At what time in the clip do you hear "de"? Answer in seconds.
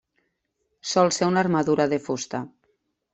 1.91-1.99